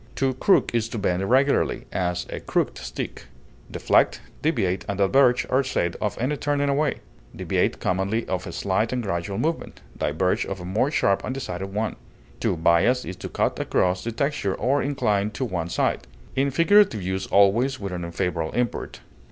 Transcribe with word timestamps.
To 0.15 0.33
crook 0.33 0.73
is 0.73 0.89
to 0.89 0.97
bend 0.97 1.21
irregularly, 1.21 1.85
as 1.91 2.25
a 2.31 2.39
crooked 2.39 2.79
stick. 2.79 3.25
Deflect, 3.69 4.19
deviate, 4.41 4.83
and 4.89 4.97
diverge 4.97 5.45
are 5.47 5.63
said 5.63 5.95
of 6.01 6.17
any 6.19 6.37
turning 6.37 6.69
away; 6.69 7.01
deviate 7.35 7.79
commonly 7.79 8.27
of 8.27 8.47
a 8.47 8.51
slight 8.51 8.91
and 8.91 9.03
gradual 9.03 9.37
movement, 9.37 9.81
diverge 9.95 10.43
of 10.43 10.59
a 10.59 10.65
more 10.65 10.89
sharp 10.89 11.23
and 11.23 11.35
decided 11.35 11.71
one. 11.71 11.97
To 12.39 12.57
bias 12.57 13.05
is 13.05 13.15
to 13.17 13.29
cut 13.29 13.59
across 13.59 14.03
the 14.03 14.11
texture, 14.11 14.55
or 14.55 14.81
incline 14.81 15.29
to 15.33 15.45
one 15.45 15.69
side; 15.69 16.07
in 16.35 16.49
figurative 16.49 17.03
use 17.03 17.27
always 17.27 17.79
with 17.79 17.91
an 17.93 18.03
unfavorable 18.03 18.53
import. 18.53 19.01